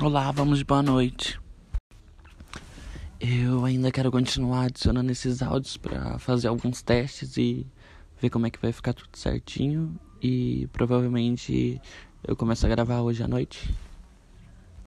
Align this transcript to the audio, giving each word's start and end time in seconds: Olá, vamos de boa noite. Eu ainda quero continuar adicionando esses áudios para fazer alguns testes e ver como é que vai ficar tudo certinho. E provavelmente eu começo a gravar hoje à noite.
Olá, 0.00 0.30
vamos 0.30 0.58
de 0.58 0.64
boa 0.64 0.80
noite. 0.80 1.40
Eu 3.18 3.64
ainda 3.64 3.90
quero 3.90 4.12
continuar 4.12 4.66
adicionando 4.66 5.10
esses 5.10 5.42
áudios 5.42 5.76
para 5.76 6.20
fazer 6.20 6.46
alguns 6.46 6.82
testes 6.82 7.36
e 7.36 7.66
ver 8.20 8.30
como 8.30 8.46
é 8.46 8.50
que 8.50 8.62
vai 8.62 8.70
ficar 8.70 8.92
tudo 8.94 9.10
certinho. 9.14 9.98
E 10.22 10.68
provavelmente 10.72 11.80
eu 12.22 12.36
começo 12.36 12.64
a 12.64 12.68
gravar 12.68 13.00
hoje 13.00 13.24
à 13.24 13.28
noite. 13.28 13.74